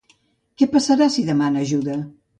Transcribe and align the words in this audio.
Què 0.61 0.67
passarà 0.71 1.09
si 1.17 1.27
demana 1.31 1.63
ajuda? 1.69 2.03